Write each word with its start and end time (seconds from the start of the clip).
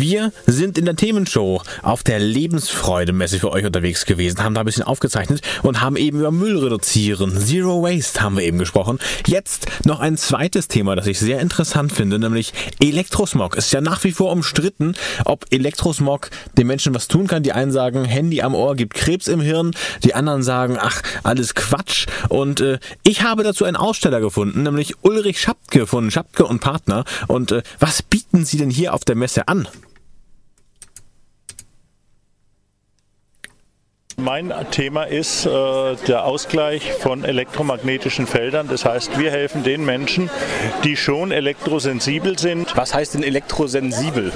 Wir 0.00 0.32
sind 0.46 0.78
in 0.78 0.86
der 0.86 0.96
Themenshow 0.96 1.60
auf 1.82 2.02
der 2.02 2.18
Lebensfreude-Messe 2.18 3.38
für 3.38 3.52
euch 3.52 3.66
unterwegs 3.66 4.06
gewesen, 4.06 4.42
haben 4.42 4.54
da 4.54 4.60
ein 4.60 4.64
bisschen 4.64 4.82
aufgezeichnet 4.82 5.42
und 5.62 5.82
haben 5.82 5.96
eben 5.96 6.20
über 6.20 6.30
Müll 6.30 6.56
reduzieren, 6.56 7.38
Zero 7.38 7.82
Waste 7.82 8.22
haben 8.22 8.38
wir 8.38 8.44
eben 8.44 8.56
gesprochen. 8.56 8.98
Jetzt 9.26 9.66
noch 9.84 10.00
ein 10.00 10.16
zweites 10.16 10.68
Thema, 10.68 10.96
das 10.96 11.06
ich 11.06 11.18
sehr 11.18 11.40
interessant 11.40 11.92
finde, 11.92 12.18
nämlich 12.18 12.54
Elektrosmog. 12.80 13.58
Es 13.58 13.66
ist 13.66 13.72
ja 13.72 13.82
nach 13.82 14.02
wie 14.02 14.12
vor 14.12 14.32
umstritten, 14.32 14.94
ob 15.26 15.44
Elektrosmog 15.50 16.30
den 16.56 16.66
Menschen 16.66 16.94
was 16.94 17.06
tun 17.06 17.26
kann. 17.26 17.42
Die 17.42 17.52
einen 17.52 17.70
sagen, 17.70 18.06
Handy 18.06 18.40
am 18.40 18.54
Ohr 18.54 18.76
gibt 18.76 18.94
Krebs 18.94 19.28
im 19.28 19.42
Hirn, 19.42 19.72
die 20.02 20.14
anderen 20.14 20.42
sagen, 20.42 20.78
ach, 20.80 21.02
alles 21.24 21.54
Quatsch. 21.54 22.06
Und 22.30 22.62
äh, 22.62 22.78
ich 23.02 23.20
habe 23.20 23.42
dazu 23.42 23.66
einen 23.66 23.76
Aussteller 23.76 24.22
gefunden, 24.22 24.62
nämlich 24.62 24.94
Ulrich 25.02 25.42
Schapke 25.42 25.86
von 25.86 26.10
Schapke 26.10 26.46
und 26.46 26.60
Partner. 26.60 27.04
Und 27.26 27.52
äh, 27.52 27.62
was 27.78 28.00
bieten 28.00 28.46
Sie 28.46 28.56
denn 28.56 28.70
hier 28.70 28.94
auf 28.94 29.04
der 29.04 29.14
Messe 29.14 29.46
an? 29.46 29.68
Mein 34.20 34.52
Thema 34.70 35.04
ist 35.04 35.46
äh, 35.46 35.96
der 36.06 36.24
Ausgleich 36.24 36.92
von 36.92 37.24
elektromagnetischen 37.24 38.26
Feldern. 38.26 38.68
Das 38.68 38.84
heißt, 38.84 39.18
wir 39.18 39.30
helfen 39.30 39.62
den 39.62 39.84
Menschen, 39.84 40.30
die 40.84 40.96
schon 40.96 41.32
elektrosensibel 41.32 42.38
sind. 42.38 42.76
Was 42.76 42.94
heißt 42.94 43.14
denn 43.14 43.22
elektrosensibel? 43.22 44.32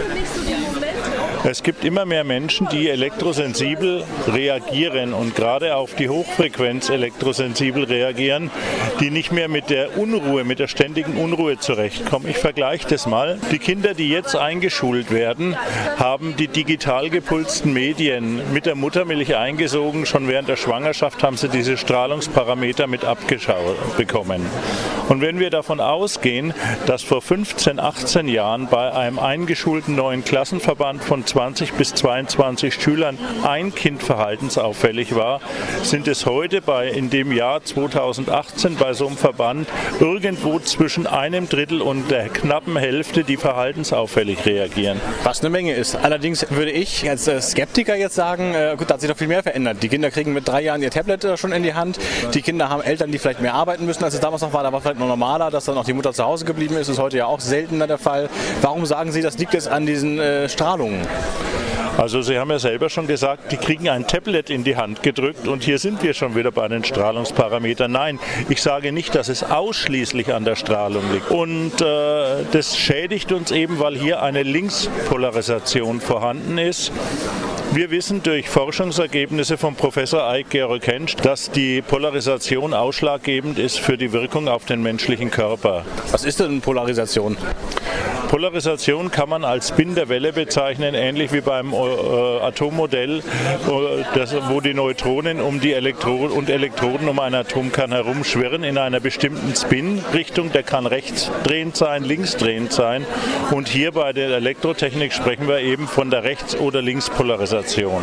Es 1.47 1.63
gibt 1.63 1.85
immer 1.85 2.07
mehr 2.07 2.25
Menschen, 2.25 2.71
die 2.71 2.89
elektrosensibel 2.89 4.03
reagieren 4.29 5.13
und 5.13 5.35
gerade 5.35 5.77
auf 5.77 5.95
die 5.95 6.09
Hochfrequenz 6.09 6.89
elektrosensibel 6.89 7.85
reagieren, 7.85 8.51
die 9.01 9.11
nicht 9.11 9.31
mehr 9.31 9.49
mit 9.49 9.69
der 9.69 9.99
Unruhe, 9.99 10.45
mit 10.45 10.59
der 10.59 10.69
ständigen 10.69 11.19
Unruhe 11.19 11.59
zurechtkommen. 11.59 12.31
Ich 12.31 12.39
vergleiche 12.39 12.89
das 12.89 13.07
mal. 13.07 13.39
Die 13.53 13.59
Kinder, 13.59 13.93
die 13.93 14.09
jetzt 14.09 14.35
eingeschult 14.35 15.11
werden, 15.11 15.55
haben 15.99 16.35
die 16.37 16.49
digital 16.49 17.11
gepulsten 17.11 17.75
Medien 17.75 18.41
mit 18.55 18.65
der 18.65 18.75
Muttermilch 18.75 19.37
eingesogen. 19.37 20.07
Schon 20.07 20.29
während 20.29 20.49
der 20.49 20.57
Schwangerschaft 20.57 21.23
haben 21.23 21.37
sie 21.37 21.51
diese 21.51 21.77
Strahlungsparameter 21.77 22.87
mit 22.87 23.05
abgeschaut 23.05 23.99
bekommen. 23.99 24.47
Und 25.11 25.21
wenn 25.21 25.39
wir 25.39 25.51
davon 25.51 25.81
ausgehen, 25.81 26.55
dass 26.87 27.03
vor 27.03 27.21
15, 27.21 27.79
18 27.79 28.29
Jahren 28.29 28.69
bei 28.69 28.91
einem 28.93 29.19
eingeschulten 29.19 29.95
neuen 29.95 30.25
Klassenverband 30.25 31.05
von 31.05 31.27
20 31.35 31.73
bis 31.73 31.93
22 31.95 32.75
Schülern 32.75 33.19
ein 33.43 33.75
Kind 33.75 34.05
verhaltensauffällig 34.05 35.17
war, 35.17 35.41
sind 35.83 36.07
es 36.07 36.27
heute 36.27 36.63
bei 36.63 36.89
in 36.89 37.11
dem 37.11 37.33
Jahr 37.33 37.65
2018 37.65 38.77
bei 38.77 38.93
so 38.93 39.09
einem 39.09 39.17
Verband 39.17 39.67
irgendwo 39.99 40.61
zwischen 40.61 41.09
einem 41.09 41.49
Drittel 41.49 41.83
und 41.83 42.09
der 42.09 42.29
knappen 42.29 42.77
Hälfte, 42.77 43.25
die 43.25 43.37
verhaltensauffällig 43.37 44.47
reagieren. 44.47 45.01
Was 45.25 45.41
eine 45.41 45.51
Menge 45.51 45.75
ist. 45.75 45.97
Allerdings 45.97 46.47
würde 46.51 46.71
ich 46.71 47.11
als 47.11 47.27
äh, 47.27 47.41
Skeptiker 47.41 47.97
jetzt 47.97 48.15
sagen, 48.15 48.55
äh, 48.55 48.77
gut, 48.79 48.89
da 48.89 48.95
hat 48.95 49.01
sich 49.01 49.11
doch 49.11 49.19
viel 49.19 49.27
mehr 49.27 49.43
verändert. 49.43 49.83
Die 49.83 49.89
Kinder 49.89 50.13
kriegen 50.13 50.35
mit 50.35 50.47
drei 50.47 50.63
Jahren 50.63 50.83
ihr 50.83 50.93
Tablet 50.93 51.25
äh, 51.25 51.37
schon 51.37 51.51
in 51.51 51.65
die 51.65 51.75
Hand. 51.75 51.99
Die 52.33 52.43
Kinder 52.43 52.69
haben 52.69 52.81
Eltern, 52.81 53.11
die 53.11 53.19
vielleicht 53.19 53.41
mehr 53.41 53.55
arbeiten 53.55 53.87
müssen, 53.87 54.05
als 54.05 54.15
es 54.15 54.21
damals 54.21 54.43
noch 54.43 54.53
war. 54.53 54.63
Da 54.63 54.73
war 54.73 54.81
vielleicht 54.81 55.01
noch 55.01 55.09
normaler, 55.09 55.51
dass 55.51 55.65
dann 55.65 55.77
auch 55.77 55.85
die 55.85 55.95
Mutter 55.95 56.13
zu 56.13 56.25
Hause 56.25 56.45
geblieben 56.45 56.77
ist. 56.77 56.89
Das 56.89 56.97
ist 56.97 57.03
heute 57.03 57.17
ja 57.17 57.27
auch 57.27 57.41
seltener 57.41 57.89
der 57.89 57.99
Fall. 57.99 58.31
Warum 58.63 58.87
sagen 58.87 59.11
Sie, 59.11 59.21
das 59.21 59.37
liegt 59.37 59.53
jetzt 59.53 59.67
an 59.67 59.85
diesen 59.85 60.21
äh, 60.21 60.49
Strahlungen? 60.49 61.05
Also 61.97 62.23
Sie 62.23 62.39
haben 62.39 62.51
ja 62.51 62.59
selber 62.59 62.91
schon 62.91 63.07
gesagt, 63.07 63.53
die 63.53 63.57
kriegen 63.57 63.89
ein 63.89 64.07
Tablet 64.07 64.51
in 64.51 64.65
die 64.65 64.77
Hand 64.77 65.03
gedrückt 65.05 65.47
und 65.47 65.63
hier 65.63 65.79
sind 65.79 66.03
wir 66.03 66.13
schon 66.13 66.35
wieder 66.35 66.51
bei 66.51 66.67
den 66.67 66.83
Strahlungsparametern. 66.83 67.91
Nein, 67.91 68.19
ich 68.49 68.61
sage 68.61 68.91
nicht, 68.91 69.15
dass 69.15 69.29
es 69.29 69.45
ausschließlich 69.45 70.35
an 70.35 70.45
der 70.45 70.57
Strahlung 70.57 71.05
liegt. 71.13 71.31
Und 71.31 71.81
äh, 71.81 72.45
das 72.51 72.77
schädigt 72.77 73.31
uns 73.31 73.53
eben, 73.53 73.79
weil 73.79 73.97
hier 73.97 74.23
eine 74.23 74.43
Linkspolarisation 74.43 76.01
vorhanden 76.01 76.59
ist. 76.59 76.91
Wir 77.73 77.91
wissen 77.91 78.23
durch 78.23 78.49
Forschungsergebnisse 78.49 79.57
von 79.57 79.75
Professor 79.75 80.29
Eik 80.29 80.51
Georg 80.51 80.87
Hensch, 80.87 81.17
dass 81.17 81.51
die 81.51 81.81
Polarisation 81.81 82.75
ausschlaggebend 82.75 83.59
ist 83.59 83.79
für 83.79 83.97
die 83.97 84.13
Wirkung 84.13 84.49
auf 84.49 84.65
den 84.65 84.83
menschlichen 84.83 85.31
Körper. 85.31 85.85
Was 86.11 86.25
ist 86.25 86.41
denn 86.41 86.61
Polarisation? 86.61 87.37
Polarisation 88.35 89.13
kann 89.13 89.29
man 89.29 89.45
als 89.45 89.69
Spin 89.69 89.95
der 89.95 90.09
Welle 90.09 90.33
bezeichnen, 90.33 90.97
ähnlich 90.97 91.33
wie 91.33 91.41
beim 91.41 91.73
äh, 91.73 91.77
Atommodell, 91.77 93.21
äh, 93.21 93.23
wo 94.49 94.61
die 94.61 94.75
Neutronen 94.75 95.41
um 95.41 95.61
die 95.61 95.73
Elektroden 95.73 96.37
und 96.37 96.51
Elektroden 96.51 97.09
um 97.09 97.21
einen 97.21 97.37
Atomkern 97.37 97.93
herumschwirren 97.93 98.65
in 98.65 98.77
einer 98.77 98.99
bestimmten 98.99 99.55
Spin-Richtung. 99.55 100.51
Der 100.51 100.65
kann 100.65 100.87
rechtsdrehend 100.87 101.77
sein, 101.77 102.03
linksdrehend 102.03 102.73
sein. 102.73 103.07
Und 103.53 103.69
hier 103.69 103.93
bei 103.93 104.13
der 104.13 104.31
Elektrotechnik 104.31 105.13
sprechen 105.13 105.47
wir 105.47 105.61
eben 105.61 105.87
von 105.87 106.11
der 106.11 106.25
Rechts- 106.25 106.57
oder 106.57 106.83
Linkspolarisation. 106.83 108.03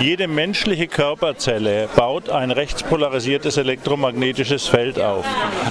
Jede 0.00 0.28
menschliche 0.28 0.86
Körperzelle 0.86 1.88
baut 1.94 2.30
ein 2.30 2.50
rechtspolarisiertes 2.50 3.58
elektromagnetisches 3.58 4.66
Feld 4.66 4.98
auf. 4.98 5.26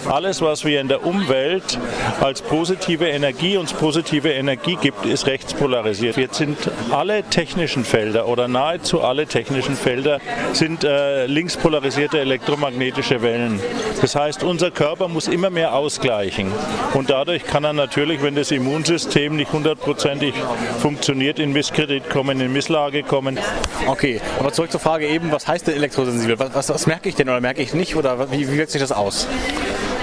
Alles, 0.07 0.39
was 0.41 0.65
wir 0.65 0.81
in 0.81 0.87
der 0.87 1.03
Umwelt 1.03 1.79
als 2.21 2.43
positive 2.43 3.07
Energie 3.07 3.57
uns 3.59 3.73
positive 3.73 4.29
Energie 4.31 4.77
gibt, 4.81 5.05
ist 5.05 5.27
rechtspolarisiert. 5.27 6.17
Jetzt 6.17 6.37
sind 6.37 6.57
alle 6.91 7.23
technischen 7.23 7.83
Felder 7.83 8.27
oder 8.27 8.47
nahezu 8.47 9.01
alle 9.01 9.27
technischen 9.27 9.75
Felder 9.75 10.19
sind 10.53 10.83
äh, 10.83 11.25
linkspolarisierte 11.25 12.19
elektromagnetische 12.19 13.21
Wellen. 13.21 13.59
Das 14.01 14.15
heißt, 14.15 14.43
unser 14.43 14.71
Körper 14.71 15.07
muss 15.07 15.27
immer 15.27 15.49
mehr 15.49 15.73
ausgleichen 15.73 16.51
und 16.93 17.09
dadurch 17.09 17.43
kann 17.43 17.63
er 17.63 17.73
natürlich, 17.73 18.23
wenn 18.23 18.35
das 18.35 18.51
Immunsystem 18.51 19.35
nicht 19.35 19.51
hundertprozentig 19.51 20.33
funktioniert, 20.81 21.39
in 21.39 21.51
Misskredit 21.51 22.09
kommen, 22.09 22.39
in 22.39 22.53
Misslage 22.53 23.03
kommen. 23.03 23.39
Okay, 23.87 24.21
aber 24.39 24.53
zurück 24.53 24.71
zur 24.71 24.79
Frage 24.79 25.07
eben, 25.07 25.31
was 25.31 25.47
heißt 25.47 25.67
denn 25.67 25.75
elektrosensibel? 25.75 26.39
Was, 26.39 26.55
was, 26.55 26.69
was 26.69 26.87
merke 26.87 27.09
ich 27.09 27.15
denn 27.15 27.29
oder 27.29 27.41
merke 27.41 27.61
ich 27.61 27.73
nicht 27.73 27.95
oder 27.95 28.31
wie, 28.31 28.49
wie 28.49 28.57
wirkt 28.57 28.71
sich 28.71 28.81
das 28.81 28.91
aus? 28.91 29.27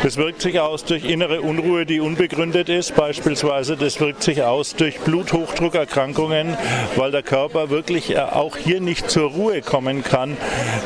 Das 0.02 0.18
wirkt 0.18 0.42
sich 0.42 0.60
aus 0.60 0.84
durch 0.84 1.04
innere 1.04 1.40
Unruhe, 1.40 1.86
die 1.86 2.00
unbegründet 2.00 2.68
ist. 2.68 2.94
Beispielsweise, 2.94 3.76
das 3.76 3.98
wirkt 3.98 4.22
sich 4.22 4.42
aus 4.42 4.76
durch 4.76 5.00
Bluthochdruckerkrankungen, 5.00 6.56
weil 6.96 7.10
der 7.10 7.22
Körper 7.22 7.70
wirklich 7.70 8.10
äh, 8.10 8.18
auch 8.18 8.56
hier 8.56 8.80
nicht 8.80 9.10
zur 9.10 9.30
Ruhe 9.30 9.62
kommen 9.62 10.04
kann. 10.04 10.36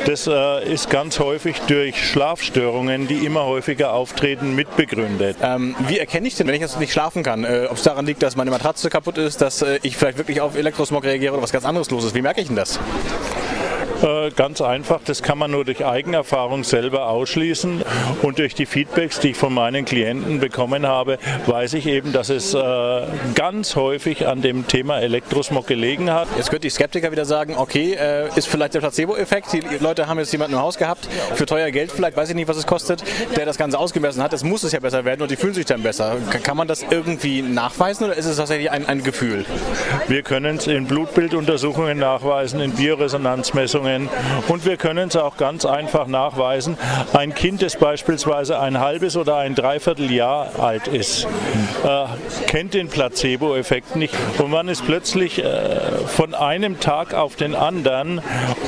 Das 0.07 0.27
äh, 0.27 0.65
ist 0.65 0.91
ganz 0.91 1.19
häufig 1.19 1.61
durch 1.67 2.03
Schlafstörungen, 2.03 3.09
die 3.09 3.27
immer 3.27 3.45
häufiger 3.45 3.93
auftreten, 3.93 4.55
mitbegründet. 4.55 5.37
Ähm, 5.43 5.75
wie 5.87 5.99
erkenne 5.99 6.29
ich 6.29 6.37
denn, 6.37 6.47
wenn 6.47 6.55
ich 6.55 6.63
jetzt 6.63 6.79
nicht 6.81 6.93
schlafen 6.93 7.23
kann, 7.23 7.45
äh, 7.45 7.67
ob 7.69 7.77
es 7.77 7.83
daran 7.83 8.07
liegt, 8.07 8.23
dass 8.23 8.37
meine 8.37 8.51
Matratze 8.51 8.89
kaputt 8.91 9.19
ist, 9.19 9.43
dass 9.43 9.65
ich 9.83 9.97
vielleicht 9.97 10.19
wirklich 10.19 10.41
auf 10.41 10.57
Elektrosmog 10.57 11.05
reagiere 11.05 11.35
oder 11.35 11.43
was 11.43 11.53
ganz 11.53 11.65
anderes 11.65 11.91
los 11.91 12.05
ist? 12.05 12.15
Wie 12.15 12.23
merke 12.23 12.41
ich 12.41 12.47
denn 12.47 12.57
das? 12.57 12.79
Äh, 14.03 14.31
ganz 14.31 14.63
einfach, 14.63 15.01
das 15.05 15.23
kann 15.23 15.37
man 15.37 15.51
nur 15.51 15.65
durch 15.65 15.85
Eigenerfahrung 15.85 16.65
selber 16.65 17.09
ausschließen 17.09 17.83
und 18.23 18.39
durch 18.39 18.55
die 18.55 18.65
Feedbacks, 18.65 19.21
die 19.21 19.31
ich 19.31 19.37
von 19.37 19.53
meinen 19.53 19.85
Klienten 19.85 20.41
bekommen 20.41 20.87
habe, 20.87 21.19
weiß 21.47 21.75
ich 21.75 21.87
eben, 21.87 22.13
dass 22.13 22.31
es 22.31 22.55
äh, 22.55 23.03
ganz 23.35 23.77
häufig 23.77 24.27
an 24.27 24.41
dem 24.41 24.67
Thema 24.67 25.01
Elektrosmog 25.01 25.67
gelegen 25.67 26.11
hat. 26.11 26.29
Jetzt 26.37 26.49
könnte 26.49 26.63
die 26.63 26.71
Skeptiker 26.71 27.13
wieder 27.13 27.27
sagen, 27.27 27.57
okay, 27.59 27.93
äh, 27.93 28.29
ist 28.37 28.49
vielleicht 28.49 28.75
der 28.75 28.81
Placebo-Effekt, 28.81 29.53
die 29.53 29.61
Leute 29.81 30.07
haben 30.07 30.19
jetzt 30.19 30.33
jemanden 30.33 30.55
im 30.55 30.61
Haus 30.61 30.79
gehabt, 30.79 31.07
für 31.35 31.45
teuer 31.45 31.71
Geld 31.71 31.93
vielleicht, 31.93 32.17
weiß 32.17 32.31
ich 32.31 32.35
nicht, 32.35 32.49
was 32.49 32.57
es 32.57 32.67
kostet, 32.67 33.05
der 33.37 33.45
das 33.45 33.59
Ganze 33.59 33.79
ausgemessen 33.79 34.23
hat, 34.23 34.33
es 34.33 34.45
muss 34.45 34.63
es 34.63 34.73
ja 34.73 34.81
besser 34.81 35.05
werden 35.05 35.21
und 35.21 35.31
die 35.31 35.37
fühlen 35.37 35.55
sich 35.55 35.67
dann 35.67 35.83
besser. 35.83 36.17
Kann 36.43 36.57
man 36.57 36.69
das 36.69 36.85
irgendwie 36.89 37.43
nachweisen 37.43 38.05
oder 38.05 38.17
ist 38.17 38.25
es 38.25 38.37
tatsächlich 38.37 38.71
ein, 38.71 38.87
ein 38.87 39.03
Gefühl? 39.03 39.45
Wir 40.09 40.23
können 40.23 40.57
es 40.57 40.67
in 40.67 40.87
Blutbilduntersuchungen 40.87 41.99
nachweisen, 41.99 42.61
in 42.61 42.73
Bioresonanzmessungen, 42.73 43.90
Erkrankungen. 43.91 44.09
Und 44.49 44.65
wir 44.65 44.77
können 44.77 45.09
es 45.09 45.17
auch 45.17 45.37
ganz 45.37 45.65
einfach 45.65 46.07
nachweisen. 46.07 46.77
Ein 47.13 47.35
Kind, 47.35 47.63
das 47.63 47.77
beispielsweise 47.77 48.59
ein 48.59 48.81
halbes 48.81 49.17
oder 49.17 49.37
ein 49.37 49.55
Dreivierteljahr 49.55 50.59
alt 50.59 50.89
ist, 50.89 51.27
äh, 51.85 52.47
kennt 52.47 52.75
den 52.75 52.89
Placebo-Effekt 52.89 53.97
nicht. 53.97 54.15
Und 54.39 54.51
man 54.51 54.69
ist 54.69 54.85
plötzlich 54.85 55.43
äh, 55.43 55.91
von 56.07 56.35
einem 56.35 56.81
Tag 56.81 57.15
auf 57.15 57.37
den 57.37 57.55
anderen, 57.55 58.21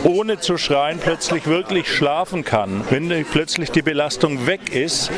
ohne 0.04 0.38
zu 0.38 0.56
schreien, 0.56 0.98
plötzlich 0.98 1.46
wirklich 1.46 1.88
schlafen 1.88 2.44
kann. 2.44 2.84
Wenn 2.90 3.12
plötzlich 3.30 3.70
die 3.70 3.82
Belastung 3.82 4.46
weg 4.46 4.74
ist, 4.74 5.10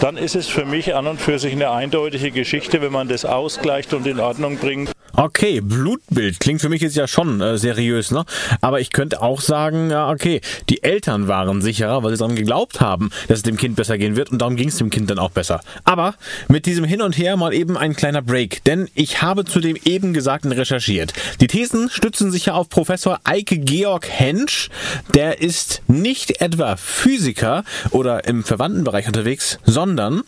dann 0.00 0.16
ist 0.16 0.36
es 0.36 0.46
für 0.48 0.64
mich 0.64 0.94
an 0.94 1.06
und 1.06 1.20
für 1.20 1.38
sich 1.38 1.52
eine 1.52 1.70
eindeutige 1.70 2.30
Geschichte, 2.30 2.80
wenn 2.80 2.92
man 2.92 3.08
das 3.08 3.24
ausgleicht 3.24 3.92
und 3.94 4.06
in 4.06 4.20
Ordnung 4.20 4.58
bringt. 4.58 4.90
Okay, 5.20 5.60
Blutbild 5.60 6.40
klingt 6.40 6.62
für 6.62 6.70
mich 6.70 6.80
jetzt 6.80 6.96
ja 6.96 7.06
schon 7.06 7.42
äh, 7.42 7.58
seriös, 7.58 8.10
ne? 8.10 8.24
Aber 8.62 8.80
ich 8.80 8.90
könnte 8.90 9.20
auch 9.20 9.42
sagen, 9.42 9.90
ja, 9.90 10.08
okay, 10.08 10.40
die 10.70 10.82
Eltern 10.82 11.28
waren 11.28 11.60
sicherer, 11.60 12.02
weil 12.02 12.12
sie 12.12 12.16
daran 12.16 12.36
geglaubt 12.36 12.80
haben, 12.80 13.10
dass 13.28 13.40
es 13.40 13.42
dem 13.42 13.58
Kind 13.58 13.76
besser 13.76 13.98
gehen 13.98 14.16
wird 14.16 14.30
und 14.30 14.38
darum 14.38 14.56
ging 14.56 14.68
es 14.68 14.78
dem 14.78 14.88
Kind 14.88 15.10
dann 15.10 15.18
auch 15.18 15.30
besser. 15.30 15.60
Aber 15.84 16.14
mit 16.48 16.64
diesem 16.64 16.86
Hin 16.86 17.02
und 17.02 17.18
Her 17.18 17.36
mal 17.36 17.52
eben 17.52 17.76
ein 17.76 17.94
kleiner 17.94 18.22
Break, 18.22 18.64
denn 18.64 18.88
ich 18.94 19.20
habe 19.20 19.44
zu 19.44 19.60
dem 19.60 19.76
eben 19.84 20.14
Gesagten 20.14 20.52
recherchiert. 20.52 21.12
Die 21.42 21.48
Thesen 21.48 21.90
stützen 21.90 22.32
sich 22.32 22.46
ja 22.46 22.54
auf 22.54 22.70
Professor 22.70 23.20
Eike 23.24 23.58
Georg 23.58 24.08
Hensch. 24.08 24.70
Der 25.12 25.42
ist 25.42 25.82
nicht 25.86 26.40
etwa 26.40 26.76
Physiker 26.76 27.64
oder 27.90 28.24
im 28.24 28.42
verwandten 28.42 28.84
Bereich 28.84 29.06
unterwegs, 29.06 29.58
sondern 29.66 30.22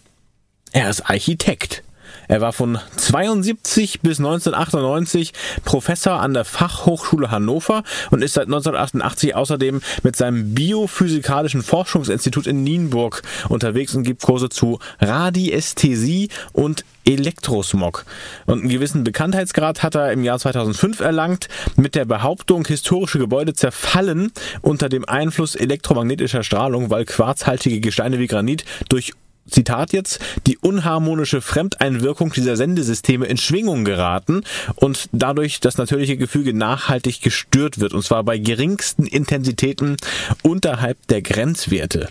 er 0.72 0.90
ist 0.90 1.08
Architekt. 1.08 1.82
Er 2.28 2.40
war 2.40 2.52
von 2.52 2.78
72 2.96 4.00
bis 4.00 4.18
1998 4.18 5.32
Professor 5.64 6.20
an 6.20 6.34
der 6.34 6.44
Fachhochschule 6.44 7.30
Hannover 7.30 7.82
und 8.10 8.22
ist 8.22 8.34
seit 8.34 8.46
1988 8.46 9.34
außerdem 9.34 9.80
mit 10.02 10.16
seinem 10.16 10.54
Biophysikalischen 10.54 11.62
Forschungsinstitut 11.62 12.46
in 12.46 12.62
Nienburg 12.62 13.22
unterwegs 13.48 13.94
und 13.94 14.04
gibt 14.04 14.22
Kurse 14.22 14.48
zu 14.48 14.78
Radiästhesie 15.00 16.28
und 16.52 16.84
Elektrosmog. 17.04 18.04
Und 18.46 18.60
einen 18.60 18.68
gewissen 18.68 19.04
Bekanntheitsgrad 19.04 19.82
hat 19.82 19.94
er 19.94 20.12
im 20.12 20.24
Jahr 20.24 20.38
2005 20.38 21.00
erlangt 21.00 21.48
mit 21.76 21.94
der 21.94 22.04
Behauptung, 22.04 22.66
historische 22.66 23.18
Gebäude 23.18 23.54
zerfallen 23.54 24.32
unter 24.60 24.88
dem 24.88 25.08
Einfluss 25.08 25.54
elektromagnetischer 25.54 26.44
Strahlung, 26.44 26.90
weil 26.90 27.04
quarzhaltige 27.04 27.80
Gesteine 27.80 28.18
wie 28.18 28.28
Granit 28.28 28.64
durch 28.88 29.14
Zitat 29.50 29.92
jetzt, 29.92 30.20
die 30.46 30.58
unharmonische 30.58 31.40
Fremdeinwirkung 31.40 32.32
dieser 32.32 32.56
Sendesysteme 32.56 33.26
in 33.26 33.36
Schwingung 33.36 33.84
geraten 33.84 34.44
und 34.76 35.08
dadurch 35.12 35.60
das 35.60 35.78
natürliche 35.78 36.16
Gefüge 36.16 36.54
nachhaltig 36.54 37.20
gestört 37.20 37.78
wird, 37.80 37.92
und 37.92 38.04
zwar 38.04 38.24
bei 38.24 38.38
geringsten 38.38 39.06
Intensitäten 39.06 39.96
unterhalb 40.42 41.06
der 41.08 41.22
Grenzwerte. 41.22 42.08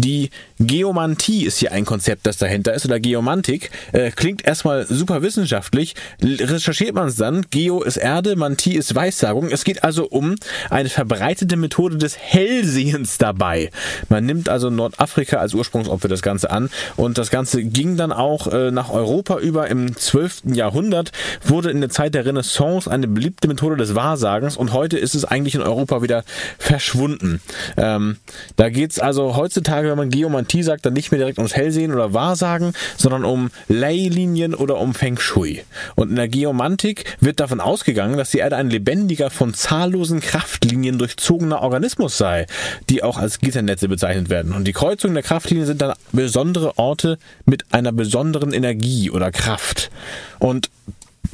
Die 0.00 0.30
Geomantie 0.58 1.44
ist 1.44 1.58
hier 1.58 1.72
ein 1.72 1.84
Konzept, 1.84 2.26
das 2.26 2.38
dahinter 2.38 2.72
ist, 2.72 2.86
oder 2.86 2.98
Geomantik. 2.98 3.70
Äh, 3.92 4.10
klingt 4.10 4.42
erstmal 4.46 4.86
super 4.86 5.20
wissenschaftlich. 5.20 5.94
Recherchiert 6.22 6.94
man 6.94 7.08
es 7.08 7.16
dann, 7.16 7.44
Geo 7.50 7.82
ist 7.82 7.98
Erde, 7.98 8.34
Mantie 8.34 8.76
ist 8.76 8.94
Weissagung. 8.94 9.50
Es 9.50 9.62
geht 9.62 9.84
also 9.84 10.06
um 10.06 10.36
eine 10.70 10.88
verbreitete 10.88 11.56
Methode 11.58 11.98
des 11.98 12.16
Hellsehens 12.16 13.18
dabei. 13.18 13.70
Man 14.08 14.24
nimmt 14.24 14.48
also 14.48 14.70
Nordafrika 14.70 15.36
als 15.36 15.52
Ursprungsort 15.52 16.00
für 16.00 16.08
das 16.08 16.22
Ganze 16.22 16.50
an 16.50 16.70
und 16.96 17.18
das 17.18 17.30
Ganze 17.30 17.62
ging 17.62 17.98
dann 17.98 18.12
auch 18.12 18.46
äh, 18.46 18.70
nach 18.70 18.88
Europa 18.90 19.38
über 19.38 19.68
im 19.68 19.94
12. 19.94 20.54
Jahrhundert, 20.54 21.12
wurde 21.44 21.70
in 21.70 21.82
der 21.82 21.90
Zeit 21.90 22.14
der 22.14 22.24
Renaissance 22.24 22.90
eine 22.90 23.06
beliebte 23.06 23.48
Methode 23.48 23.76
des 23.76 23.94
Wahrsagens 23.94 24.56
und 24.56 24.72
heute 24.72 24.98
ist 24.98 25.14
es 25.14 25.26
eigentlich 25.26 25.56
in 25.56 25.62
Europa 25.62 26.00
wieder 26.00 26.24
verschwunden. 26.58 27.42
Ähm, 27.76 28.16
da 28.56 28.70
geht 28.70 28.92
es 28.92 28.98
also 28.98 29.36
heutzutage 29.36 29.89
wenn 29.90 29.98
man 29.98 30.10
Geomantie 30.10 30.62
sagt, 30.62 30.86
dann 30.86 30.92
nicht 30.92 31.10
mehr 31.10 31.18
direkt 31.18 31.38
ums 31.38 31.54
Hellsehen 31.54 31.92
oder 31.92 32.12
Wahrsagen, 32.12 32.72
sondern 32.96 33.24
um 33.24 33.50
Leylinien 33.68 34.54
oder 34.54 34.78
um 34.78 34.94
Feng 34.94 35.18
Shui. 35.18 35.62
Und 35.96 36.10
in 36.10 36.16
der 36.16 36.28
Geomantik 36.28 37.16
wird 37.20 37.40
davon 37.40 37.60
ausgegangen, 37.60 38.16
dass 38.16 38.30
die 38.30 38.38
Erde 38.38 38.56
ein 38.56 38.70
lebendiger, 38.70 39.30
von 39.30 39.54
zahllosen 39.54 40.20
Kraftlinien 40.20 40.98
durchzogener 40.98 41.62
Organismus 41.62 42.16
sei, 42.16 42.46
die 42.88 43.02
auch 43.02 43.18
als 43.18 43.38
Gitternetze 43.40 43.88
bezeichnet 43.88 44.28
werden. 44.30 44.52
Und 44.52 44.64
die 44.64 44.72
Kreuzungen 44.72 45.14
der 45.14 45.22
Kraftlinien 45.22 45.66
sind 45.66 45.82
dann 45.82 45.94
besondere 46.12 46.78
Orte 46.78 47.18
mit 47.44 47.72
einer 47.72 47.92
besonderen 47.92 48.52
Energie 48.52 49.10
oder 49.10 49.30
Kraft. 49.30 49.90
Und 50.38 50.70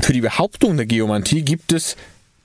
für 0.00 0.12
die 0.12 0.20
Behauptung 0.20 0.76
der 0.76 0.87
Geomantie 0.87 1.43
gibt 1.43 1.73
es 1.73 1.97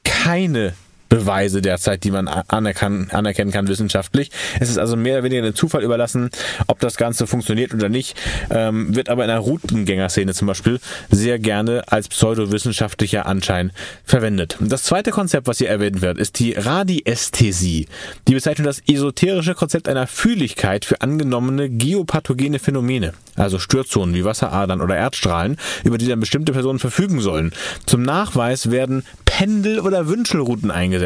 keine 0.04 0.74
Beweise 1.12 1.62
derzeit, 1.62 2.06
die 2.06 2.12
man 2.12 2.30
anerkennen 2.30 3.52
kann 3.52 3.68
wissenschaftlich. 3.68 4.32
Es 4.62 4.70
ist 4.70 4.78
also 4.78 4.96
mehr 4.96 5.16
oder 5.16 5.24
weniger 5.26 5.42
dem 5.42 5.56
Zufall 5.56 5.84
überlassen, 5.84 6.30
ob 6.68 6.80
das 6.80 6.96
Ganze 6.96 7.28
funktioniert 7.28 7.74
oder 7.74 7.90
nicht, 7.90 8.16
ähm, 8.50 8.96
wird 8.96 9.10
aber 9.10 9.26
in 9.26 9.28
der 9.28 9.40
Routengängerszene 9.40 10.34
zum 10.34 10.48
Beispiel 10.48 10.80
sehr 11.10 11.38
gerne 11.38 11.84
als 11.88 12.08
pseudowissenschaftlicher 12.08 13.26
Anschein 13.26 13.74
verwendet. 14.06 14.56
Das 14.62 14.84
zweite 14.84 15.12
Konzept, 15.12 15.48
was 15.48 15.58
hier 15.58 15.68
erwähnt 15.68 16.02
wird, 16.02 16.18
ist 16.18 16.40
die 16.40 16.54
Radiästhesie. 16.54 17.88
Die 18.30 18.34
bezeichnet 18.34 18.66
das 18.66 18.82
esoterische 18.88 19.54
Konzept 19.54 19.90
einer 19.90 20.08
Fühligkeit 20.08 20.86
für 20.86 21.02
angenommene 21.02 21.70
geopathogene 21.70 22.60
Phänomene, 22.60 23.12
also 23.36 23.60
Störzonen 23.60 24.16
wie 24.16 24.24
Wasseradern 24.24 24.80
oder 24.80 24.96
Erdstrahlen, 24.96 25.58
über 25.84 25.98
die 25.98 26.08
dann 26.08 26.22
bestimmte 26.22 26.54
Personen 26.54 26.80
verfügen 26.80 27.20
sollen. 27.20 27.52
Zum 27.86 28.02
Nachweis 28.02 28.72
werden 28.72 29.04
Pendel- 29.26 29.82
oder 29.82 30.08
Wünschelrouten 30.08 30.72
eingesetzt. 30.72 31.01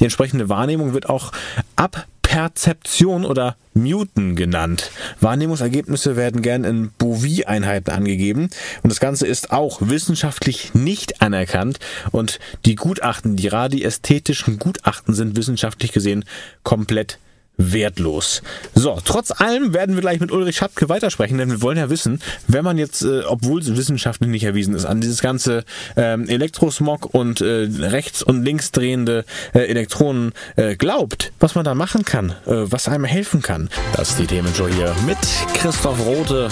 Die 0.00 0.04
entsprechende 0.04 0.48
Wahrnehmung 0.48 0.92
wird 0.92 1.08
auch 1.08 1.32
Abperzeption 1.76 3.24
oder 3.24 3.56
Newton 3.74 4.36
genannt. 4.36 4.90
Wahrnehmungsergebnisse 5.20 6.16
werden 6.16 6.42
gern 6.42 6.64
in 6.64 6.90
Bovie-Einheiten 6.98 7.90
angegeben. 7.90 8.50
Und 8.82 8.90
das 8.90 9.00
Ganze 9.00 9.26
ist 9.26 9.52
auch 9.52 9.78
wissenschaftlich 9.80 10.74
nicht 10.74 11.22
anerkannt. 11.22 11.78
Und 12.10 12.38
die 12.64 12.74
Gutachten, 12.74 13.36
die 13.36 13.48
radiästhetischen 13.48 14.58
Gutachten 14.58 15.14
sind 15.14 15.36
wissenschaftlich 15.36 15.92
gesehen 15.92 16.24
komplett 16.62 17.18
wertlos. 17.56 18.42
So, 18.74 18.98
trotz 19.04 19.30
allem 19.30 19.74
werden 19.74 19.96
wir 19.96 20.02
gleich 20.02 20.20
mit 20.20 20.30
Ulrich 20.30 20.56
Schapke 20.56 20.88
weitersprechen, 20.88 21.38
denn 21.38 21.50
wir 21.50 21.62
wollen 21.62 21.78
ja 21.78 21.90
wissen, 21.90 22.20
wenn 22.48 22.64
man 22.64 22.78
jetzt, 22.78 23.02
äh, 23.02 23.22
obwohl 23.22 23.60
es 23.60 23.76
wissenschaftlich 23.76 24.30
nicht 24.30 24.44
erwiesen 24.44 24.74
ist, 24.74 24.84
an 24.84 25.00
dieses 25.00 25.22
ganze 25.22 25.64
ähm, 25.96 26.28
Elektrosmog 26.28 27.14
und 27.14 27.40
äh, 27.40 27.68
rechts 27.80 28.22
und 28.22 28.44
links 28.44 28.72
drehende 28.72 29.24
äh, 29.54 29.60
Elektronen 29.60 30.32
äh, 30.56 30.76
glaubt, 30.76 31.32
was 31.40 31.54
man 31.54 31.64
da 31.64 31.74
machen 31.74 32.04
kann, 32.04 32.30
äh, 32.46 32.64
was 32.70 32.88
einem 32.88 33.04
helfen 33.04 33.42
kann. 33.42 33.70
Das 33.94 34.10
ist 34.10 34.18
die 34.18 34.26
Themenshow 34.26 34.68
hier 34.68 34.94
mit 35.06 35.18
Christoph 35.54 36.04
Rote 36.04 36.48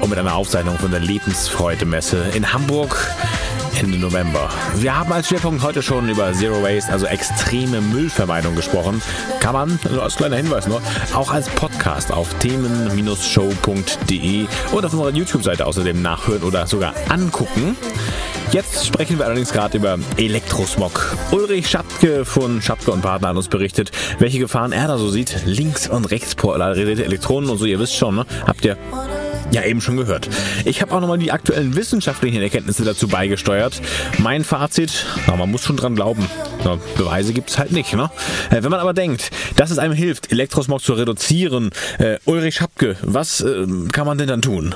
und 0.00 0.10
mit 0.10 0.18
einer 0.18 0.34
Aufzeichnung 0.34 0.78
von 0.78 0.90
der 0.90 1.00
Lebensfreude-Messe 1.00 2.22
in 2.34 2.52
Hamburg. 2.52 3.10
Ende 3.76 3.98
November. 3.98 4.48
Wir 4.76 4.98
haben 4.98 5.12
als 5.12 5.28
Schwerpunkt 5.28 5.62
heute 5.62 5.82
schon 5.82 6.08
über 6.08 6.32
Zero 6.32 6.62
Waste, 6.62 6.90
also 6.90 7.04
extreme 7.04 7.82
Müllvermeidung 7.82 8.56
gesprochen. 8.56 9.02
Kann 9.40 9.52
man, 9.52 9.78
also 9.84 10.00
als 10.00 10.16
kleiner 10.16 10.36
Hinweis 10.36 10.66
nur, 10.66 10.80
auch 11.14 11.30
als 11.30 11.50
Podcast 11.50 12.10
auf 12.10 12.32
themen-show.de 12.38 14.46
und 14.72 14.84
auf 14.84 14.92
unserer 14.94 15.10
YouTube-Seite 15.10 15.66
außerdem 15.66 16.00
nachhören 16.00 16.42
oder 16.42 16.66
sogar 16.66 16.94
angucken. 17.10 17.76
Jetzt 18.50 18.86
sprechen 18.86 19.18
wir 19.18 19.26
allerdings 19.26 19.52
gerade 19.52 19.76
über 19.76 19.98
Elektrosmog. 20.16 21.14
Ulrich 21.32 21.68
Schapke 21.68 22.24
von 22.24 22.62
Schapke 22.62 22.92
und 22.92 23.02
Partner 23.02 23.28
hat 23.28 23.36
uns 23.36 23.48
berichtet, 23.48 23.90
welche 24.18 24.38
Gefahren 24.38 24.72
er 24.72 24.88
da 24.88 24.96
so 24.96 25.10
sieht. 25.10 25.44
Links- 25.44 25.88
und 25.88 26.06
rechtspolarierte 26.06 27.04
Elektronen 27.04 27.50
und 27.50 27.58
so, 27.58 27.66
ihr 27.66 27.78
wisst 27.78 27.96
schon, 27.96 28.14
ne? 28.14 28.24
Habt 28.46 28.64
ihr 28.64 28.78
ja, 29.52 29.62
eben 29.64 29.80
schon 29.80 29.96
gehört. 29.96 30.28
Ich 30.64 30.82
habe 30.82 30.92
auch 30.92 31.00
nochmal 31.00 31.18
die 31.18 31.32
aktuellen 31.32 31.76
wissenschaftlichen 31.76 32.42
Erkenntnisse 32.42 32.84
dazu 32.84 33.08
beigesteuert. 33.08 33.80
Mein 34.18 34.44
Fazit, 34.44 35.06
na, 35.26 35.36
man 35.36 35.50
muss 35.50 35.64
schon 35.64 35.76
dran 35.76 35.94
glauben. 35.94 36.28
Na, 36.64 36.78
Beweise 36.96 37.32
gibt 37.32 37.50
es 37.50 37.58
halt 37.58 37.72
nicht. 37.72 37.94
Ne? 37.94 38.10
Äh, 38.50 38.62
wenn 38.62 38.70
man 38.70 38.80
aber 38.80 38.94
denkt, 38.94 39.30
dass 39.56 39.70
es 39.70 39.78
einem 39.78 39.94
hilft, 39.94 40.32
Elektrosmog 40.32 40.82
zu 40.82 40.94
reduzieren, 40.94 41.70
äh, 41.98 42.18
Ulrich 42.24 42.56
Schapke, 42.56 42.96
was 43.02 43.40
äh, 43.40 43.66
kann 43.92 44.06
man 44.06 44.18
denn 44.18 44.28
dann 44.28 44.42
tun? 44.42 44.74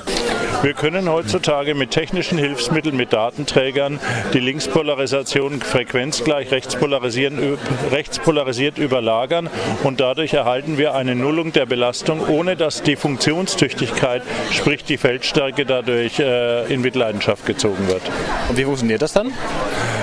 Wir 0.62 0.75
können 0.75 1.09
heutzutage 1.09 1.75
mit 1.75 1.90
technischen 1.90 2.37
Hilfsmitteln, 2.37 2.95
mit 2.95 3.14
Datenträgern 3.14 3.99
die 4.35 4.40
Linkspolarisation 4.40 5.62
frequenzgleich 5.62 6.52
rechtspolarisiert 6.52 8.76
überlagern 8.76 9.49
und 9.85 10.00
dadurch 10.00 10.35
erhalten 10.35 10.76
wir 10.76 10.95
eine 10.95 11.14
Nullung 11.14 11.52
der 11.52 11.64
Belastung, 11.64 12.29
ohne 12.29 12.57
dass 12.57 12.83
die 12.83 12.97
Funktionstüchtigkeit, 12.97 14.23
sprich 14.50 14.85
die 14.85 14.99
Feldstärke 14.99 15.64
dadurch 15.64 16.19
äh, 16.19 16.71
in 16.73 16.83
Mitleidenschaft 16.83 17.47
gezogen 17.47 17.88
wird. 17.88 18.02
Und 18.50 18.59
wie 18.59 18.64
funktioniert 18.64 19.00
das 19.00 19.14
dann? 19.14 19.33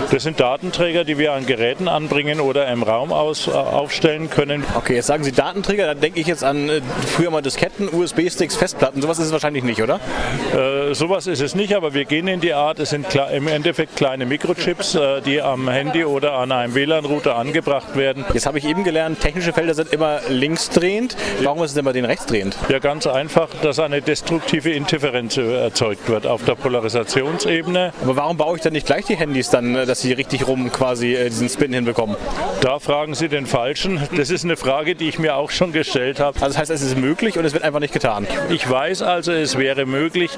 Das 0.10 0.24
sind 0.24 0.40
Datenträger, 0.40 1.04
die 1.04 1.18
wir 1.18 1.34
an 1.34 1.46
Geräten 1.46 1.90
anbringen 1.90 2.40
oder 2.40 2.70
im 2.70 2.82
Raum 2.82 3.12
aus, 3.12 3.48
äh, 3.48 3.52
aufstellen 3.52 4.30
können. 4.30 4.64
Okay, 4.74 4.96
jetzt 4.96 5.08
sagen 5.08 5.26
Sie 5.26 5.34
Datenträger, 5.34 5.86
da 5.86 5.96
denke 5.96 6.22
ich 6.22 6.28
jetzt 6.28 6.46
an 6.46 6.70
äh, 6.70 6.82
früher 7.06 7.30
mal 7.30 7.42
Disketten, 7.42 7.90
USB-Sticks, 7.90 8.56
Festplatten. 8.56 9.02
Sowas 9.02 9.20
ist 9.20 9.26
es 9.26 9.32
wahrscheinlich 9.34 9.66
nicht, 9.66 9.84
oder? 9.84 10.00
Äh, 10.56 10.94
sowas 10.96 11.28
ist 11.28 11.42
es 11.42 11.56
nicht, 11.56 11.76
aber 11.76 11.94
wir 11.94 12.06
gehen 12.06 12.30
in 12.30 12.40
die 12.40 12.54
Art. 12.54 12.80
Es 12.80 12.92
sind 12.92 13.08
im 13.34 13.50
Endeffekt 13.50 13.98
kleine 13.98 14.26
Mikrochips, 14.26 14.96
äh, 14.96 15.22
die 15.22 15.42
am 15.42 15.68
Handy 15.68 16.06
oder 16.06 16.34
an 16.34 16.54
einem 16.54 16.74
WLAN-Router 16.74 17.36
angebracht 17.36 17.98
werden. 17.98 18.24
Jetzt 18.34 18.46
habe 18.46 18.60
ich 18.60 18.66
eben 18.66 18.86
gelernt, 18.86 19.20
technische 19.20 19.52
Felder 19.52 19.74
sind 19.74 19.92
immer 19.92 20.22
linksdrehend. 20.30 21.18
Warum 21.44 21.62
ist 21.64 21.72
es 21.72 21.76
denn 21.76 21.84
bei 21.84 21.92
denen 21.92 22.06
rechtsdrehend? 22.06 22.58
Ja, 22.70 22.80
ganz 22.80 23.08
einfach, 23.08 23.50
dass 23.62 23.78
eine 23.80 24.02
destruktive 24.02 24.72
Interferenz 24.72 25.36
erzeugt 25.36 26.08
wird 26.08 26.26
auf 26.26 26.46
der 26.46 26.56
Polarisationsebene. 26.56 27.92
Aber 28.04 28.16
warum 28.16 28.38
baue 28.38 28.56
ich 28.56 28.64
dann 28.64 28.72
nicht 28.72 28.86
gleich 28.86 29.04
die 29.04 29.18
Handys 29.18 29.50
dann? 29.50 29.76
Das 29.98 30.04
dass 30.04 30.10
sie 30.10 30.14
richtig 30.14 30.48
rum 30.48 30.72
quasi 30.72 31.16
äh, 31.16 31.28
diesen 31.28 31.50
Spin 31.50 31.74
hinbekommen? 31.74 32.18
Da 32.62 32.78
fragen 32.78 33.16
Sie 33.16 33.30
den 33.30 33.48
Falschen. 33.48 34.00
Das 34.16 34.30
ist 34.30 34.46
eine 34.46 34.56
Frage, 34.56 34.94
die 34.94 35.10
ich 35.10 35.18
mir 35.18 35.36
auch 35.36 35.50
schon 35.50 35.72
gestellt 35.72 36.20
habe. 36.20 36.40
Also 36.40 36.50
das 36.54 36.58
heißt, 36.58 36.70
es 36.70 36.84
ist 36.84 36.98
möglich 37.00 37.40
und 37.40 37.46
es 37.46 37.54
wird 37.54 37.64
einfach 37.64 37.80
nicht 37.80 37.94
getan. 37.94 38.28
Ich 38.50 38.70
weiß 38.70 39.02
also, 39.02 39.32
es 39.32 39.58
wäre 39.58 39.88
möglich, 39.88 40.30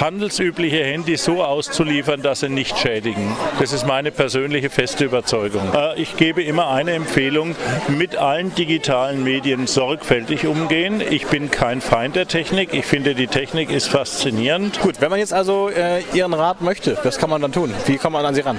handelsübliche 0.00 0.82
Handys 0.82 1.22
so 1.22 1.44
auszuliefern, 1.44 2.22
dass 2.22 2.40
sie 2.40 2.48
nicht 2.48 2.76
schädigen. 2.76 3.36
Das 3.60 3.72
ist 3.72 3.86
meine 3.86 4.10
persönliche 4.10 4.68
feste 4.68 5.04
Überzeugung. 5.04 5.72
Äh, 5.72 6.00
ich 6.00 6.16
gebe 6.16 6.42
immer 6.42 6.68
eine 6.70 6.90
Empfehlung, 6.92 7.54
mit 7.86 8.16
allen 8.16 8.52
digitalen 8.56 9.22
Medien 9.22 9.68
sorgfältig 9.68 10.48
umgehen. 10.48 11.00
Ich 11.08 11.28
bin 11.28 11.52
kein 11.52 11.80
Feind 11.80 12.16
der 12.16 12.26
Technik. 12.26 12.74
Ich 12.74 12.86
finde, 12.86 13.14
die 13.14 13.28
Technik 13.28 13.70
ist 13.70 13.86
faszinierend. 13.86 14.80
Gut, 14.80 15.00
wenn 15.00 15.10
man 15.10 15.20
jetzt 15.20 15.32
also 15.32 15.68
äh, 15.68 16.02
Ihren 16.14 16.34
Rat 16.34 16.62
möchte, 16.62 16.98
was 17.04 17.18
kann 17.18 17.30
man 17.30 17.40
dann 17.40 17.52
tun? 17.52 17.72
Wie 17.86 17.96
kommt 17.96 18.14
man 18.14 18.26
an 18.26 18.34
Sie 18.34 18.40
ran? 18.40 18.58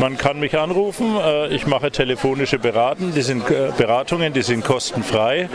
Man 0.00 0.16
kann 0.16 0.38
mich 0.38 0.56
anrufen. 0.56 1.16
Äh, 1.16 1.48
ich 1.48 1.66
mache 1.66 1.90
telefonische 1.90 2.60
Beraten, 2.60 3.12
die 3.14 3.22
sind, 3.22 3.50
äh, 3.50 3.72
Beratungen, 3.76 4.32
die 4.32 4.42
sind 4.42 4.64
kostenfrei. 4.64 5.48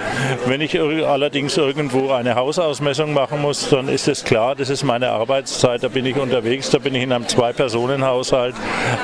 Wenn 0.46 0.60
ich 0.60 0.78
allerdings 0.80 1.56
irgendwo 1.56 2.12
eine 2.12 2.36
Hausausmessung 2.36 3.14
machen 3.14 3.42
muss, 3.42 3.70
dann 3.70 3.88
ist 3.88 4.10
es 4.10 4.26
klar, 4.26 4.56
das 4.56 4.70
ist 4.70 4.84
meine 4.84 5.12
Arbeitszeit. 5.12 5.82
Da 5.84 5.88
bin 5.88 6.06
ich 6.06 6.18
unterwegs, 6.18 6.70
da 6.72 6.80
bin 6.80 6.94
ich 6.94 7.04
in 7.04 7.14
einem 7.14 7.26
Zwei-Personen-Haushalt 7.28 8.56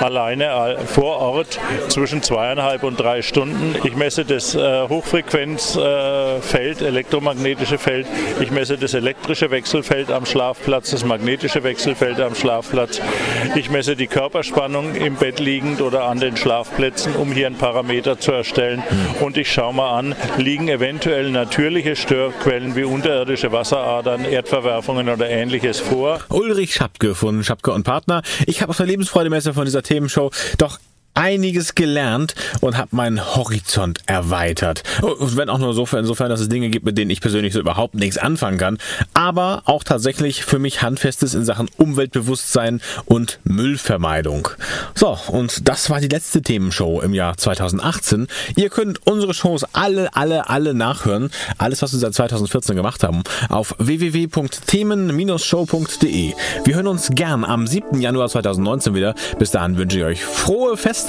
alleine 0.01 0.45
äh, 0.45 0.77
vor 0.85 1.19
Ort 1.19 1.57
zwischen 1.87 2.21
zweieinhalb 2.21 2.83
und 2.83 2.99
drei 2.99 3.21
Stunden. 3.21 3.75
Ich 3.85 3.95
messe 3.95 4.25
das 4.25 4.55
Hochfrequenzfeld, 4.55 6.81
elektromagnetische 6.81 7.77
Feld. 7.77 8.07
Ich 8.41 8.51
messe 8.51 8.77
das 8.77 8.93
elektrische 8.93 9.51
Wechselfeld 9.51 10.11
am 10.11 10.25
Schlafplatz, 10.25 10.91
das 10.91 11.05
magnetische 11.05 11.63
Wechselfeld 11.63 12.19
am 12.19 12.35
Schlafplatz. 12.35 12.99
Ich 13.55 13.69
messe 13.69 13.95
die 13.95 14.07
Körperspannung 14.07 14.95
im 14.95 15.15
Bett 15.15 15.28
Bett 15.29 15.39
liegend 15.39 15.79
oder 15.81 16.05
an 16.05 16.19
den 16.19 16.35
Schlafplätzen, 16.35 17.15
um 17.15 17.31
hier 17.31 17.45
einen 17.45 17.55
Parameter 17.55 18.19
zu 18.19 18.31
erstellen. 18.31 18.81
Und 19.19 19.37
ich 19.37 19.51
schaue 19.51 19.75
mal 19.75 19.95
an, 19.99 20.15
liegen 20.37 20.69
eventuell 20.69 21.29
natürliche 21.29 21.95
Störquellen 21.95 22.75
wie 22.75 22.83
unterirdische 22.83 23.51
Wasseradern, 23.51 24.25
Erdverwerfungen 24.25 25.07
oder 25.07 25.29
ähnliches 25.29 25.79
vor. 25.79 26.21
Ulrich 26.29 26.73
Schapke 26.73 27.13
von 27.13 27.43
Schapke 27.43 27.71
und 27.71 27.83
Partner. 27.83 28.23
Ich 28.47 28.63
habe 28.63 28.71
auf 28.71 28.77
der 28.77 28.87
Lebensfreudemesse 28.87 29.53
von 29.53 29.65
dieser 29.65 29.83
Themenshow 29.83 30.31
doch 30.57 30.79
einiges 31.13 31.75
gelernt 31.75 32.35
und 32.61 32.77
habe 32.77 32.95
meinen 32.95 33.35
Horizont 33.35 33.99
erweitert. 34.05 34.83
Und 35.01 35.35
wenn 35.35 35.49
auch 35.49 35.57
nur 35.57 35.69
insofern, 35.69 35.99
insofern, 35.99 36.29
dass 36.29 36.39
es 36.39 36.47
Dinge 36.49 36.69
gibt, 36.69 36.85
mit 36.85 36.95
denen 36.97 37.11
ich 37.11 37.21
persönlich 37.21 37.53
so 37.53 37.59
überhaupt 37.59 37.95
nichts 37.95 38.17
anfangen 38.17 38.57
kann, 38.57 38.77
aber 39.13 39.63
auch 39.65 39.83
tatsächlich 39.83 40.45
für 40.45 40.59
mich 40.59 40.81
Handfestes 40.81 41.33
in 41.33 41.43
Sachen 41.43 41.69
Umweltbewusstsein 41.77 42.79
und 43.05 43.39
Müllvermeidung. 43.43 44.47
So, 44.95 45.17
und 45.27 45.67
das 45.67 45.89
war 45.89 45.99
die 45.99 46.07
letzte 46.07 46.41
Themenshow 46.41 47.01
im 47.01 47.13
Jahr 47.13 47.35
2018. 47.37 48.27
Ihr 48.55 48.69
könnt 48.69 49.05
unsere 49.05 49.33
Shows 49.33 49.65
alle, 49.73 50.15
alle, 50.15 50.49
alle 50.49 50.73
nachhören. 50.73 51.31
Alles, 51.57 51.81
was 51.81 51.91
wir 51.91 51.99
seit 51.99 52.13
2014 52.13 52.77
gemacht 52.77 53.03
haben, 53.03 53.23
auf 53.49 53.75
www.themen-show.de. 53.77 56.33
Wir 56.63 56.75
hören 56.75 56.87
uns 56.87 57.09
gern 57.11 57.43
am 57.43 57.67
7. 57.67 57.99
Januar 57.99 58.29
2019 58.29 58.95
wieder. 58.95 59.15
Bis 59.37 59.51
dahin 59.51 59.77
wünsche 59.77 59.97
ich 59.97 60.05
euch 60.05 60.23
frohe 60.23 60.77
Feste 60.77 61.08